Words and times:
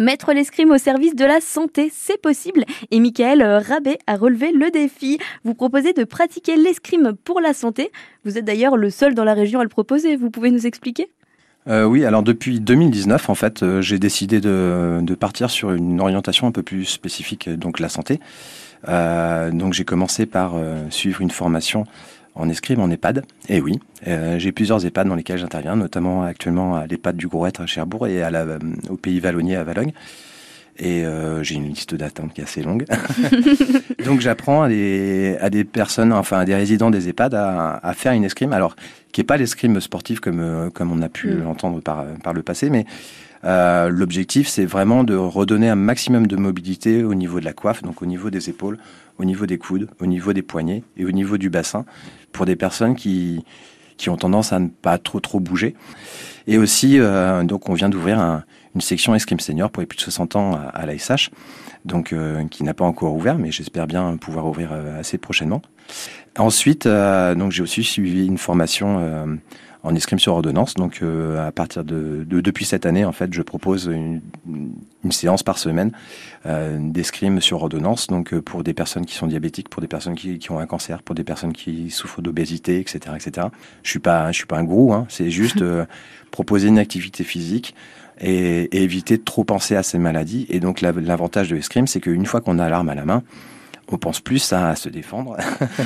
Mettre 0.00 0.32
l'escrime 0.32 0.70
au 0.70 0.78
service 0.78 1.14
de 1.14 1.26
la 1.26 1.42
santé, 1.42 1.92
c'est 1.94 2.18
possible. 2.18 2.64
Et 2.90 3.00
Michael 3.00 3.42
Rabé 3.42 3.98
a 4.06 4.16
relevé 4.16 4.50
le 4.50 4.70
défi. 4.70 5.18
Vous 5.44 5.52
proposez 5.52 5.92
de 5.92 6.04
pratiquer 6.04 6.56
l'escrime 6.56 7.12
pour 7.22 7.38
la 7.38 7.52
santé. 7.52 7.92
Vous 8.24 8.38
êtes 8.38 8.46
d'ailleurs 8.46 8.78
le 8.78 8.88
seul 8.88 9.14
dans 9.14 9.24
la 9.24 9.34
région 9.34 9.60
à 9.60 9.62
le 9.62 9.68
proposer. 9.68 10.16
Vous 10.16 10.30
pouvez 10.30 10.50
nous 10.50 10.66
expliquer? 10.66 11.10
Euh, 11.68 11.84
oui, 11.84 12.06
alors 12.06 12.22
depuis 12.22 12.60
2019, 12.60 13.28
en 13.28 13.34
fait, 13.34 13.62
euh, 13.62 13.82
j'ai 13.82 13.98
décidé 13.98 14.40
de, 14.40 15.14
partir 15.20 15.50
sur 15.50 15.70
une 15.70 16.00
orientation 16.00 16.46
un 16.46 16.52
peu 16.52 16.62
plus 16.62 16.86
spécifique, 16.86 17.50
donc 17.50 17.78
la 17.78 17.90
santé. 17.90 18.20
Euh, 18.88 19.50
donc 19.50 19.74
j'ai 19.74 19.84
commencé 19.84 20.24
par 20.24 20.54
suivre 20.88 21.20
une 21.20 21.30
formation 21.30 21.84
en 22.40 22.48
escrime 22.48 22.80
en 22.80 22.90
EHPAD. 22.90 23.24
Et 23.48 23.60
oui, 23.60 23.78
j'ai 24.04 24.52
plusieurs 24.52 24.84
EHPAD 24.84 25.08
dans 25.08 25.14
lesquels 25.14 25.38
j'interviens, 25.38 25.76
notamment 25.76 26.22
actuellement 26.22 26.76
à 26.76 26.86
l'EHPAD 26.86 27.16
du 27.16 27.28
Grouette 27.28 27.60
à 27.60 27.66
Cherbourg 27.66 28.06
et 28.06 28.18
la, 28.18 28.58
au 28.88 28.96
Pays 28.96 29.20
Vallonnier 29.20 29.56
à 29.56 29.64
Valogne. 29.64 29.92
Et 30.82 31.04
euh, 31.04 31.42
j'ai 31.42 31.56
une 31.56 31.68
liste 31.68 31.94
d'attente 31.94 32.32
qui 32.32 32.40
est 32.40 32.44
assez 32.44 32.62
longue. 32.62 32.86
Donc 34.04 34.20
j'apprends 34.20 34.62
à 34.62 34.68
des, 34.68 35.36
à 35.40 35.50
des 35.50 35.64
personnes, 35.64 36.12
enfin 36.12 36.38
à 36.38 36.44
des 36.46 36.54
résidents 36.54 36.90
des 36.90 37.08
EHPAD 37.08 37.34
à, 37.34 37.76
à 37.82 37.92
faire 37.92 38.12
une 38.12 38.24
escrime. 38.24 38.52
Alors, 38.54 38.74
qui 39.12 39.20
n'est 39.20 39.26
pas 39.26 39.36
l'escrime 39.36 39.80
sportive 39.80 40.20
comme, 40.20 40.40
euh, 40.40 40.70
comme 40.70 40.90
on 40.90 41.02
a 41.02 41.08
pu 41.08 41.28
mm. 41.28 41.42
l'entendre 41.42 41.80
par, 41.80 42.04
par 42.24 42.32
le 42.32 42.42
passé, 42.42 42.70
mais 42.70 42.86
euh, 43.44 43.88
l'objectif 43.88 44.48
c'est 44.48 44.66
vraiment 44.66 45.02
de 45.02 45.14
redonner 45.14 45.68
un 45.70 45.76
maximum 45.76 46.26
de 46.26 46.36
mobilité 46.36 47.02
au 47.04 47.14
niveau 47.14 47.40
de 47.40 47.44
la 47.44 47.52
coiffe, 47.52 47.82
donc 47.82 48.02
au 48.02 48.06
niveau 48.06 48.30
des 48.30 48.50
épaules, 48.50 48.78
au 49.18 49.24
niveau 49.24 49.46
des 49.46 49.58
coudes, 49.58 49.88
au 50.00 50.06
niveau 50.06 50.32
des 50.32 50.42
poignets 50.42 50.82
et 50.96 51.04
au 51.04 51.10
niveau 51.10 51.38
du 51.38 51.48
bassin 51.48 51.84
pour 52.32 52.46
des 52.46 52.56
personnes 52.56 52.94
qui, 52.94 53.44
qui 53.96 54.10
ont 54.10 54.16
tendance 54.16 54.52
à 54.52 54.58
ne 54.58 54.68
pas 54.68 54.98
trop 54.98 55.20
trop 55.20 55.40
bouger. 55.40 55.74
Et 56.46 56.58
aussi, 56.58 56.98
euh, 56.98 57.42
donc 57.44 57.68
on 57.68 57.74
vient 57.74 57.88
d'ouvrir 57.88 58.18
un, 58.18 58.44
une 58.74 58.80
section 58.80 59.14
escrime 59.14 59.40
senior 59.40 59.70
pour 59.70 59.80
les 59.80 59.86
plus 59.86 59.96
de 59.96 60.02
60 60.02 60.36
ans 60.36 60.54
à, 60.54 60.68
à 60.68 60.86
l'ASH, 60.86 61.30
donc 61.84 62.12
euh, 62.12 62.44
qui 62.48 62.62
n'a 62.64 62.74
pas 62.74 62.84
encore 62.84 63.14
ouvert, 63.14 63.38
mais 63.38 63.50
j'espère 63.50 63.86
bien 63.86 64.16
pouvoir 64.16 64.46
ouvrir 64.46 64.70
euh, 64.72 65.00
assez 65.00 65.18
prochainement. 65.18 65.62
Ensuite, 66.38 66.86
donc 66.86 67.50
j'ai 67.50 67.62
aussi 67.62 67.82
suivi 67.82 68.24
une 68.24 68.38
formation 68.38 69.26
en 69.82 69.94
escrime 69.96 70.20
sur 70.20 70.34
ordonnance. 70.34 70.74
Donc 70.74 71.02
à 71.02 71.50
partir 71.50 71.82
de, 71.82 72.24
de, 72.24 72.40
depuis 72.40 72.64
cette 72.64 72.86
année, 72.86 73.04
en 73.04 73.10
fait, 73.10 73.34
je 73.34 73.42
propose 73.42 73.86
une, 73.86 74.20
séance 75.10 75.42
par 75.42 75.58
semaine 75.58 75.90
d'escrime 76.44 77.40
sur 77.40 77.60
ordonnance. 77.60 78.06
Donc 78.06 78.38
pour 78.38 78.62
des 78.62 78.74
personnes 78.74 79.06
qui 79.06 79.16
sont 79.16 79.26
diabétiques, 79.26 79.68
pour 79.68 79.82
des 79.82 79.88
personnes 79.88 80.14
qui, 80.14 80.38
qui 80.38 80.52
ont 80.52 80.60
un 80.60 80.66
cancer, 80.66 81.02
pour 81.02 81.16
des 81.16 81.24
personnes 81.24 81.52
qui 81.52 81.90
souffrent 81.90 82.22
d'obésité, 82.22 82.78
etc., 82.78 83.00
etc. 83.16 83.48
Je 83.82 83.90
suis 83.90 83.98
pas, 83.98 84.30
je 84.30 84.36
suis 84.36 84.46
pas 84.46 84.58
un 84.58 84.64
gourou. 84.64 84.94
Hein, 84.94 85.06
c'est 85.08 85.30
juste 85.30 85.64
proposer 86.30 86.68
une 86.68 86.78
activité 86.78 87.24
physique 87.24 87.74
et, 88.20 88.82
éviter 88.82 89.16
de 89.16 89.22
trop 89.22 89.44
penser 89.44 89.76
à 89.76 89.82
ces 89.82 89.98
maladies. 89.98 90.46
Et 90.48 90.60
donc 90.60 90.80
l'avantage 90.80 91.48
de 91.48 91.56
l'escrime, 91.56 91.86
c'est 91.86 92.00
qu'une 92.00 92.26
fois 92.26 92.40
qu'on 92.40 92.58
a 92.58 92.68
l'arme 92.68 92.88
à 92.88 92.94
la 92.94 93.04
main, 93.04 93.22
on 93.92 93.98
pense 93.98 94.20
plus 94.20 94.52
à 94.52 94.76
se 94.76 94.88
défendre 94.88 95.36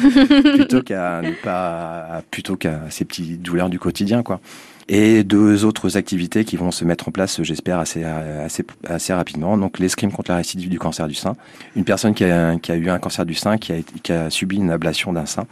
plutôt 0.54 0.82
qu'à 0.82 1.22
pas 1.42 2.22
plutôt 2.30 2.54
qu'à 2.56 2.82
ces 2.90 3.06
petites 3.06 3.40
douleurs 3.40 3.70
du 3.70 3.78
quotidien 3.78 4.22
quoi. 4.22 4.40
Et 4.88 5.24
deux 5.24 5.64
autres 5.64 5.96
activités 5.96 6.44
qui 6.44 6.58
vont 6.58 6.70
se 6.70 6.84
mettre 6.84 7.08
en 7.08 7.10
place, 7.10 7.42
j'espère, 7.42 7.78
assez, 7.78 8.04
assez, 8.04 8.64
assez 8.86 9.14
rapidement. 9.14 9.56
Donc, 9.56 9.78
l'escrime 9.78 10.12
contre 10.12 10.30
la 10.30 10.36
récidive 10.36 10.68
du 10.68 10.78
cancer 10.78 11.08
du 11.08 11.14
sein. 11.14 11.36
Une 11.74 11.84
personne 11.84 12.12
qui 12.12 12.24
a, 12.24 12.54
eu 12.54 12.90
un 12.90 12.98
cancer 12.98 13.24
du 13.24 13.32
sein, 13.32 13.56
qui 13.56 13.72
a, 13.72 13.76
qui 14.02 14.12
a 14.12 14.28
subi 14.28 14.56
une 14.56 14.70
ablation 14.70 15.14
d'un 15.14 15.24
sein, 15.24 15.46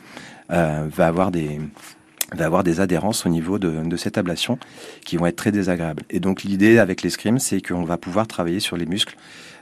euh, 0.51 0.87
va 0.95 1.07
avoir 1.07 1.31
des, 1.31 1.59
va 2.35 2.47
avoir 2.47 2.65
des 2.65 2.81
adhérences 2.81 3.27
au 3.27 3.29
niveau 3.29 3.59
de, 3.59 3.71
de, 3.85 3.97
cette 3.97 4.19
ablation 4.19 4.59
qui 5.05 5.17
vont 5.17 5.27
être 5.27 5.37
très 5.37 5.53
désagréables. 5.53 6.03
Et 6.11 6.21
donc 6.21 6.43
l'idée 6.43 6.79
avec 6.79 7.03
l'escrime, 7.03 7.39
c'est 7.39 7.61
qu'on 7.61 7.85
va 7.85 7.99
pouvoir 7.99 8.27
travailler 8.27 8.61
sur 8.61 8.77
les 8.77 8.87
muscles 8.87 9.17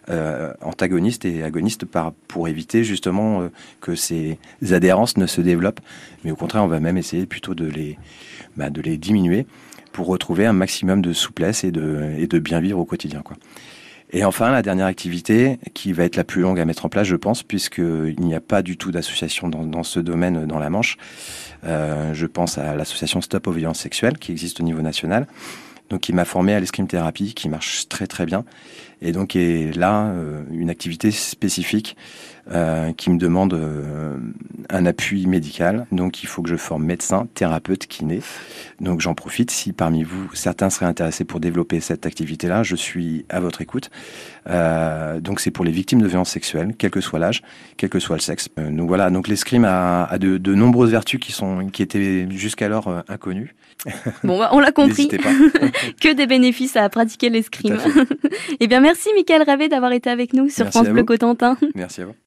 euh, 0.08 0.52
antagonistes 0.60 1.24
et 1.24 1.42
agonistes 1.44 1.84
par, 1.84 2.12
pour 2.26 2.48
éviter 2.48 2.84
justement 2.84 3.42
euh, 3.42 3.48
que 3.80 3.94
ces 3.94 4.38
adhérences 4.70 5.16
ne 5.18 5.26
se 5.26 5.40
développent. 5.40 5.80
Mais 6.24 6.30
au 6.30 6.36
contraire, 6.36 6.64
on 6.64 6.68
va 6.68 6.80
même 6.80 6.96
essayer 6.96 7.26
plutôt 7.26 7.54
de 7.54 7.66
les, 7.66 7.98
bah, 8.56 8.70
de 8.70 8.80
les 8.80 8.96
diminuer 8.96 9.46
pour 9.92 10.06
retrouver 10.06 10.46
un 10.46 10.52
maximum 10.52 11.02
de 11.02 11.12
souplesse 11.12 11.64
et 11.64 11.70
de, 11.70 12.14
et 12.18 12.26
de 12.26 12.38
bien 12.38 12.60
vivre 12.60 12.78
au 12.78 12.84
quotidien. 12.84 13.20
Quoi. 13.20 13.36
Et 14.12 14.24
enfin, 14.24 14.50
la 14.50 14.62
dernière 14.62 14.86
activité, 14.86 15.58
qui 15.72 15.92
va 15.92 16.04
être 16.04 16.16
la 16.16 16.24
plus 16.24 16.42
longue 16.42 16.58
à 16.58 16.64
mettre 16.64 16.84
en 16.84 16.88
place, 16.88 17.06
je 17.06 17.16
pense, 17.16 17.42
puisqu'il 17.44 18.16
n'y 18.18 18.34
a 18.34 18.40
pas 18.40 18.62
du 18.62 18.76
tout 18.76 18.90
d'association 18.90 19.48
dans, 19.48 19.64
dans, 19.64 19.84
ce 19.84 20.00
domaine 20.00 20.46
dans 20.46 20.58
la 20.58 20.68
Manche. 20.68 20.96
Euh, 21.64 22.12
je 22.12 22.26
pense 22.26 22.58
à 22.58 22.74
l'association 22.74 23.20
Stop 23.20 23.46
aux 23.46 23.52
violences 23.52 23.78
sexuelles, 23.78 24.18
qui 24.18 24.32
existe 24.32 24.58
au 24.60 24.64
niveau 24.64 24.82
national, 24.82 25.28
donc 25.90 26.00
qui 26.00 26.12
m'a 26.12 26.24
formé 26.24 26.54
à 26.54 26.60
l'escrime 26.60 26.88
thérapie, 26.88 27.34
qui 27.34 27.48
marche 27.48 27.88
très 27.88 28.08
très 28.08 28.26
bien, 28.26 28.44
et 29.00 29.12
donc 29.12 29.36
est 29.36 29.76
là 29.76 30.06
euh, 30.06 30.42
une 30.50 30.70
activité 30.70 31.10
spécifique 31.10 31.96
euh, 32.50 32.92
qui 32.92 33.10
me 33.10 33.18
demande 33.18 33.54
euh, 33.54 34.16
un 34.70 34.86
appui 34.86 35.26
médical. 35.26 35.86
Donc 35.92 36.22
il 36.22 36.26
faut 36.26 36.42
que 36.42 36.48
je 36.48 36.56
forme 36.56 36.84
médecin, 36.84 37.26
thérapeute, 37.34 37.86
kiné. 37.86 38.20
Donc 38.80 39.00
j'en 39.00 39.14
profite 39.14 39.50
si 39.50 39.72
parmi 39.72 40.02
vous 40.02 40.28
certains 40.34 40.70
seraient 40.70 40.86
intéressés 40.86 41.24
pour 41.24 41.40
développer 41.40 41.80
cette 41.80 42.06
activité-là, 42.06 42.62
je 42.62 42.76
suis 42.76 43.24
à 43.28 43.40
votre 43.40 43.60
écoute. 43.60 43.90
Euh, 44.48 45.20
donc 45.20 45.40
c'est 45.40 45.50
pour 45.50 45.64
les 45.64 45.72
victimes 45.72 46.00
de 46.00 46.06
violences 46.06 46.30
sexuelles, 46.30 46.74
quel 46.78 46.90
que 46.90 47.00
soit 47.00 47.18
l'âge, 47.18 47.42
quel 47.76 47.90
que 47.90 47.98
soit 47.98 48.16
le 48.16 48.22
sexe. 48.22 48.48
Euh, 48.58 48.70
donc 48.70 48.88
voilà, 48.88 49.10
donc 49.10 49.28
l'escrime 49.28 49.64
a, 49.64 50.04
a 50.04 50.18
de, 50.18 50.38
de, 50.38 50.54
nombreuses 50.54 50.90
vertus 50.90 51.20
qui 51.20 51.32
sont 51.32 51.68
qui 51.68 51.82
étaient 51.82 52.26
jusqu'alors 52.30 52.88
euh, 52.88 53.00
inconnues. 53.08 53.54
Bon, 54.24 54.38
bah, 54.38 54.50
on 54.52 54.60
l'a 54.60 54.72
compris. 54.72 55.08
que 56.00 56.12
des 56.12 56.26
bénéfices 56.26 56.76
à 56.76 56.88
pratiquer 56.88 57.30
l'escrime. 57.30 57.78
Eh 58.60 58.66
bien, 58.66 58.80
merci 58.80 59.08
Michael 59.14 59.42
Ravé 59.42 59.68
d'avoir 59.68 59.92
été 59.92 60.10
avec 60.10 60.34
nous 60.34 60.48
sur 60.50 60.66
France 60.66 60.88
Bleu 60.88 61.02
Cotentin. 61.02 61.56
Merci 61.74 62.02
à 62.02 62.06
vous. 62.06 62.14